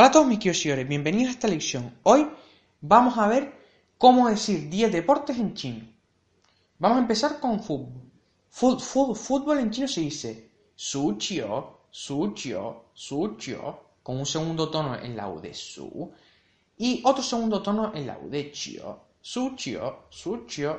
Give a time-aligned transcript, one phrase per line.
[0.00, 1.98] Hola a todos mis queridos bienvenidos a esta lección.
[2.04, 2.24] Hoy
[2.80, 3.52] vamos a ver
[3.98, 5.88] cómo decir 10 deportes en chino.
[6.78, 8.08] Vamos a empezar con fútbol.
[8.48, 14.70] Fútbol, fútbol en chino se dice su chio, su chio, su chio, con un segundo
[14.70, 16.12] tono en la U de su
[16.76, 20.78] y otro segundo tono en la U de chio, su chio, su chio.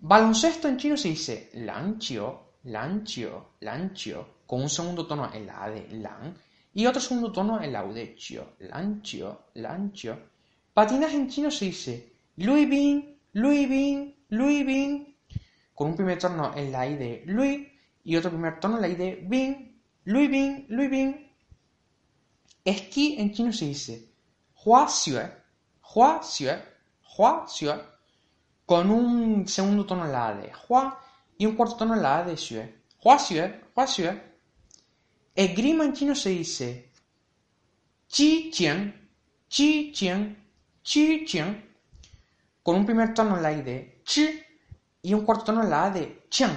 [0.00, 5.32] Baloncesto en chino se dice lan chio, lan chio, lan chio, con un segundo tono
[5.32, 6.34] en la A de lan
[6.72, 10.18] y otro segundo tono en la U de chio, lan chio, lan chio.
[10.72, 15.16] Patinaje en chino se dice lui bin, lui bin, lui bin,
[15.74, 17.68] con un primer tono en la I de Louis
[18.04, 21.14] y otro primer tono en la I de Bing, Louis Bing, Louis Bing.
[22.64, 24.12] Esquí en chino se dice
[24.64, 25.22] Hua Xue,
[25.94, 26.62] Hua Xue,
[27.16, 27.74] Hua Xue,
[28.66, 30.98] con un segundo tono en la A de Hua
[31.38, 32.82] y un cuarto tono en la A de Xue.
[33.02, 34.29] Hua Xue, Hua Xue.
[35.34, 36.90] Esgrima en chino se dice
[38.08, 38.92] Chi Qian,
[39.48, 40.36] Chi Qian,
[40.82, 41.62] Chi Qian,
[42.62, 44.42] con un primer tono en la I de Chi
[45.02, 46.56] y un cuarto tono en la A de Qiang.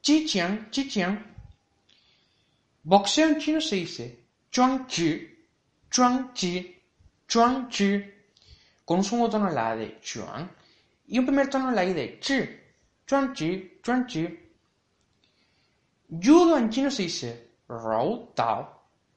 [0.00, 1.34] Chi Qiang, Chi Qiang.
[2.82, 5.46] Boxeo en chino se dice Chuang Chi,
[5.88, 6.80] Chuang Chi,
[7.26, 8.14] Chuang Chi,
[8.84, 10.48] con un segundo tono en la A de Chuang
[11.08, 12.46] y un primer tono en la I de Chi,
[13.04, 14.44] Chuang Chi, Chuang Chi.
[16.08, 18.68] Judo en chino se dice Rou Tao,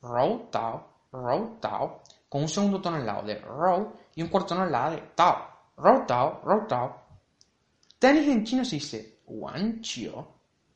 [0.02, 4.30] Rou Tao, Rou Tao, con un segundo tono en la O de Rou y un
[4.30, 5.38] cuarto tono en la A de Tao,
[5.78, 6.96] Rou Tao, Rou Tao.
[8.00, 10.28] Tenis en chino se dice Wan Chio,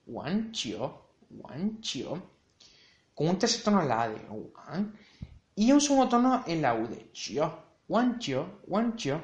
[0.07, 2.21] Wan Chio, Wan Chio,
[3.15, 4.93] con un tercer tono en la A de Wan
[5.55, 7.51] y un segundo tono en la U de Chio,
[7.87, 9.21] Wan Chio, Wan Chio.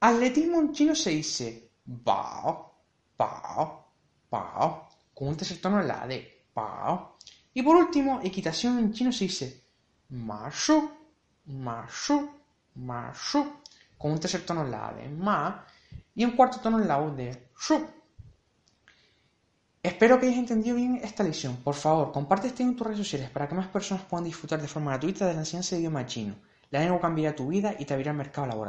[0.00, 2.74] Atletismo en chino se dice Bao,
[3.16, 3.92] Bao,
[4.30, 7.18] Bao, con un tercer tono en la de Bao.
[7.52, 9.64] Y por último, equitación en chino se dice
[10.10, 10.90] Ma Shu,
[11.46, 12.30] Ma Shu,
[12.76, 13.60] Ma Shu,
[13.98, 15.64] con un tercer tono en la de Ma
[16.14, 17.86] y un cuarto tono en la U de Shu.
[19.82, 21.56] Espero que hayas entendido bien esta lección.
[21.56, 24.66] Por favor, comparte este en tus redes sociales para que más personas puedan disfrutar de
[24.66, 26.34] forma gratuita de la enseñanza de idioma chino.
[26.70, 28.62] La lengua cambiará tu vida y te abrirá el mercado laboral.